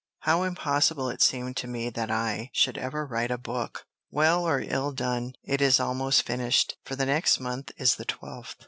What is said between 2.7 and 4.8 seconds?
ever write a book! Well or